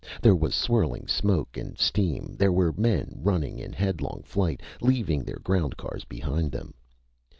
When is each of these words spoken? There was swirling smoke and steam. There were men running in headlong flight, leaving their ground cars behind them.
There 0.19 0.35
was 0.35 0.55
swirling 0.55 1.07
smoke 1.07 1.57
and 1.57 1.77
steam. 1.77 2.33
There 2.35 2.51
were 2.51 2.73
men 2.75 3.19
running 3.21 3.59
in 3.59 3.71
headlong 3.71 4.23
flight, 4.25 4.59
leaving 4.81 5.23
their 5.23 5.37
ground 5.37 5.77
cars 5.77 6.05
behind 6.05 6.51
them. 6.51 6.73